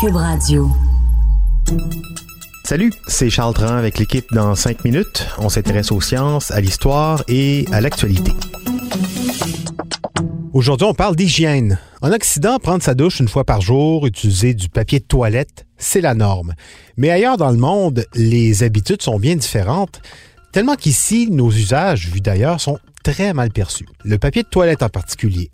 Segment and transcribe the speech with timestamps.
[0.00, 0.70] Cube Radio.
[2.62, 5.26] Salut, c'est Charles Tran avec l'équipe dans 5 minutes.
[5.38, 8.30] On s'intéresse aux sciences, à l'histoire et à l'actualité.
[10.52, 11.80] Aujourd'hui, on parle d'hygiène.
[12.00, 16.00] En Occident, prendre sa douche une fois par jour, utiliser du papier de toilette, c'est
[16.00, 16.54] la norme.
[16.96, 20.00] Mais ailleurs dans le monde, les habitudes sont bien différentes,
[20.52, 23.88] tellement qu'ici, nos usages, vus d'ailleurs, sont très mal perçus.
[24.04, 25.50] Le papier de toilette en particulier.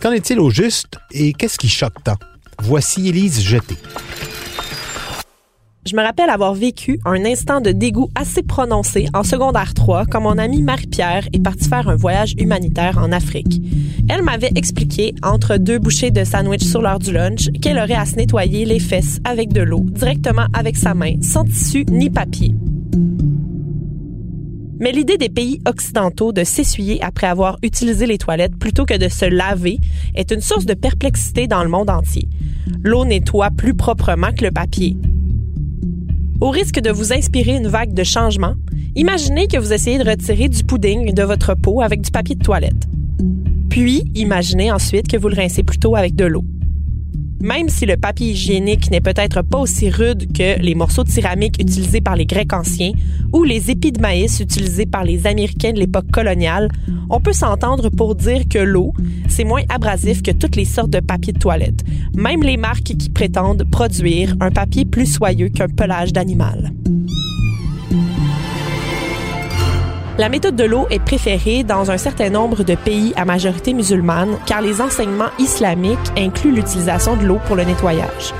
[0.00, 2.16] Qu'en est-il au juste et qu'est-ce qui choque tant?
[2.60, 3.76] Voici Élise Jeté.
[5.84, 10.20] Je me rappelle avoir vécu un instant de dégoût assez prononcé en secondaire 3 quand
[10.20, 13.60] mon amie Marie-Pierre est partie faire un voyage humanitaire en Afrique.
[14.08, 18.06] Elle m'avait expliqué, entre deux bouchées de sandwich sur l'heure du lunch, qu'elle aurait à
[18.06, 22.54] se nettoyer les fesses avec de l'eau, directement avec sa main, sans tissu ni papier.
[24.82, 29.08] Mais l'idée des pays occidentaux de s'essuyer après avoir utilisé les toilettes plutôt que de
[29.08, 29.78] se laver
[30.16, 32.26] est une source de perplexité dans le monde entier.
[32.82, 34.96] L'eau nettoie plus proprement que le papier.
[36.40, 38.54] Au risque de vous inspirer une vague de changement,
[38.96, 42.42] imaginez que vous essayez de retirer du pudding de votre peau avec du papier de
[42.42, 42.88] toilette.
[43.70, 46.42] Puis, imaginez ensuite que vous le rincez plutôt avec de l'eau.
[47.42, 51.60] Même si le papier hygiénique n'est peut-être pas aussi rude que les morceaux de céramique
[51.60, 52.92] utilisés par les Grecs anciens
[53.32, 56.68] ou les épis de maïs utilisés par les Américains de l'époque coloniale,
[57.10, 58.94] on peut s'entendre pour dire que l'eau,
[59.28, 61.82] c'est moins abrasif que toutes les sortes de papier de toilette,
[62.14, 66.72] même les marques qui prétendent produire un papier plus soyeux qu'un pelage d'animal.
[70.18, 74.36] La méthode de l'eau est préférée dans un certain nombre de pays à majorité musulmane
[74.44, 78.34] car les enseignements islamiques incluent l'utilisation de l'eau pour le nettoyage.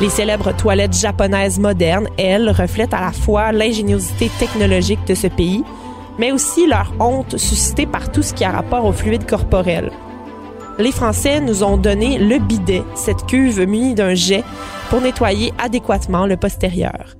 [0.00, 5.62] Les célèbres toilettes japonaises modernes, elles, reflètent à la fois l'ingéniosité technologique de ce pays,
[6.18, 9.90] mais aussi leur honte suscitée par tout ce qui a rapport au fluide corporel.
[10.78, 14.42] Les Français nous ont donné le bidet, cette cuve munie d'un jet
[14.88, 17.19] pour nettoyer adéquatement le postérieur.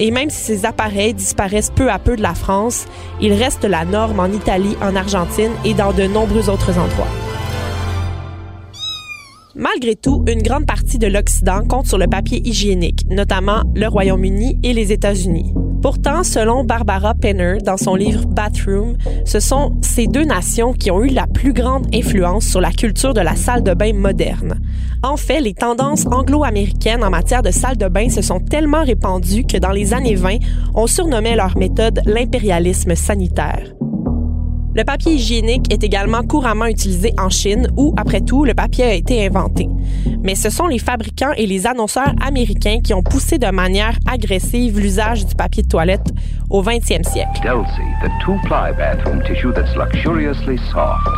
[0.00, 2.86] Et même si ces appareils disparaissent peu à peu de la France,
[3.20, 7.08] ils restent la norme en Italie, en Argentine et dans de nombreux autres endroits.
[9.56, 14.58] Malgré tout, une grande partie de l'Occident compte sur le papier hygiénique, notamment le Royaume-Uni
[14.64, 15.54] et les États-Unis.
[15.84, 18.96] Pourtant, selon Barbara Penner dans son livre Bathroom,
[19.26, 23.12] ce sont ces deux nations qui ont eu la plus grande influence sur la culture
[23.12, 24.62] de la salle de bain moderne.
[25.02, 29.44] En fait, les tendances anglo-américaines en matière de salle de bain se sont tellement répandues
[29.44, 30.38] que dans les années 20,
[30.74, 33.74] on surnommait leur méthode l'impérialisme sanitaire.
[34.76, 38.94] Le papier hygiénique est également couramment utilisé en Chine où, après tout, le papier a
[38.94, 39.68] été inventé.
[40.24, 44.80] Mais ce sont les fabricants et les annonceurs américains qui ont poussé de manière agressive
[44.80, 46.08] l'usage du papier de toilette
[46.50, 47.40] au 20e siècle.
[48.02, 51.08] the two-ply bathroom tissue that's luxuriously soft.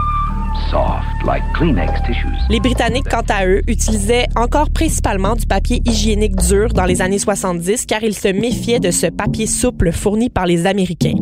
[0.70, 2.28] Soft, like Kleenex tissues.
[2.50, 7.18] Les Britanniques, quant à eux, utilisaient encore principalement du papier hygiénique dur dans les années
[7.18, 11.16] 70 car ils se méfiaient de ce papier souple fourni par les Américains.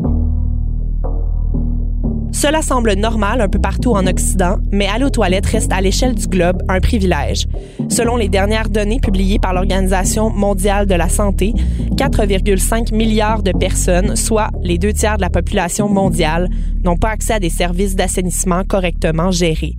[2.34, 6.16] Cela semble normal un peu partout en Occident, mais aller aux toilettes reste à l'échelle
[6.16, 7.46] du globe un privilège.
[7.88, 11.54] Selon les dernières données publiées par l'Organisation mondiale de la santé,
[11.92, 16.48] 4,5 milliards de personnes, soit les deux tiers de la population mondiale,
[16.82, 19.76] n'ont pas accès à des services d'assainissement correctement gérés.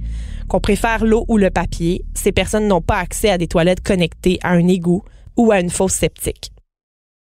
[0.48, 4.40] Qu'on préfère l'eau ou le papier, ces personnes n'ont pas accès à des toilettes connectées
[4.44, 5.04] à un égout
[5.36, 6.52] ou à une fosse septique.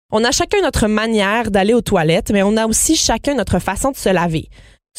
[0.09, 3.91] On a chacun notre manière d'aller aux toilettes, mais on a aussi chacun notre façon
[3.91, 4.47] de se laver.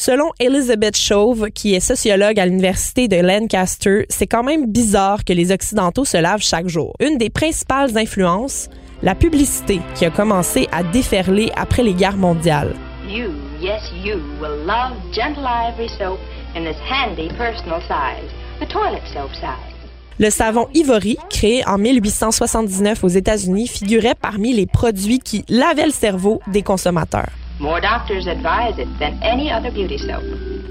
[0.01, 5.33] Selon Elizabeth Chauve, qui est sociologue à l'Université de Lancaster, c'est quand même bizarre que
[5.33, 6.93] les Occidentaux se lavent chaque jour.
[7.01, 8.69] Une des principales influences,
[9.03, 12.75] la publicité qui a commencé à déferler après les guerres mondiales.
[13.09, 16.17] You, yes you, will love gentle ivory soap
[16.55, 18.31] in this handy personal size,
[18.61, 19.75] the toilet soap size.
[20.17, 25.91] Le savon Ivory, créé en 1879 aux États-Unis, figurait parmi les produits qui lavaient le
[25.91, 27.31] cerveau des consommateurs.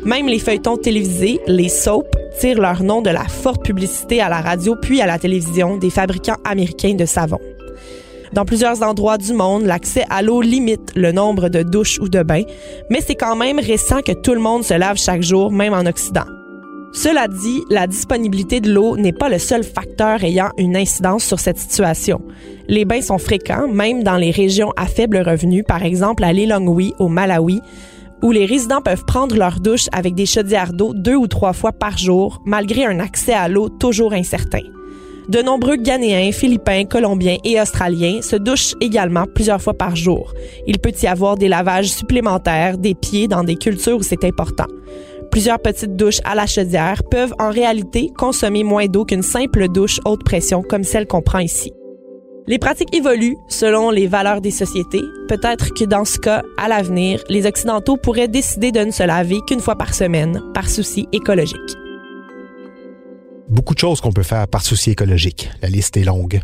[0.04, 2.09] Même les feuilletons télévisés, les soaps,
[2.41, 5.90] tirent leur nom de la forte publicité à la radio puis à la télévision des
[5.90, 7.38] fabricants américains de savon.
[8.32, 12.23] Dans plusieurs endroits du monde, l'accès à l'eau limite le nombre de douches ou de
[12.23, 12.44] bains,
[12.91, 15.87] mais c'est quand même récent que tout le monde se lave chaque jour, même en
[15.87, 16.38] Occident.
[16.93, 21.38] Cela dit, la disponibilité de l'eau n'est pas le seul facteur ayant une incidence sur
[21.38, 22.20] cette situation.
[22.67, 26.94] Les bains sont fréquents, même dans les régions à faible revenu, par exemple à Lilongwe,
[26.99, 27.61] au Malawi,
[28.23, 31.73] où les résidents peuvent prendre leur douche avec des chaudières d'eau deux ou trois fois
[31.73, 34.62] par jour, malgré un accès à l'eau toujours incertain.
[35.29, 40.32] De nombreux Ghanéens, Philippins, Colombiens et Australiens se douchent également plusieurs fois par jour.
[40.67, 44.64] Il peut y avoir des lavages supplémentaires des pieds dans des cultures où c'est important.
[45.30, 50.00] Plusieurs petites douches à la chaudière peuvent en réalité consommer moins d'eau qu'une simple douche
[50.04, 51.72] haute pression comme celle qu'on prend ici.
[52.46, 55.02] Les pratiques évoluent selon les valeurs des sociétés.
[55.28, 59.40] Peut-être que dans ce cas, à l'avenir, les Occidentaux pourraient décider de ne se laver
[59.46, 61.76] qu'une fois par semaine par souci écologique.
[63.50, 65.50] Beaucoup de choses qu'on peut faire par souci écologique.
[65.60, 66.40] La liste est longue.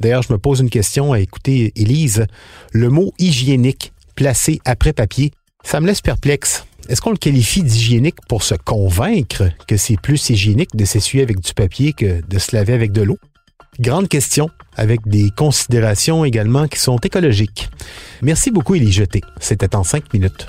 [0.00, 2.26] D'ailleurs, je me pose une question à écouter, Élise.
[2.72, 5.30] Le mot hygiénique placé après papier,
[5.62, 6.65] ça me laisse perplexe.
[6.88, 11.40] Est-ce qu'on le qualifie d'hygiénique pour se convaincre que c'est plus hygiénique de s'essuyer avec
[11.40, 13.18] du papier que de se laver avec de l'eau?
[13.80, 17.68] Grande question, avec des considérations également qui sont écologiques.
[18.22, 19.20] Merci beaucoup, Élie Jeté.
[19.40, 20.46] C'était en cinq minutes.